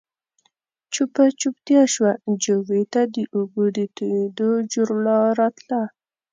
[0.93, 2.11] چوپه چوپتيا شوه،
[2.43, 5.81] جووې ته د اوبو د تويېدو جورړا راتله.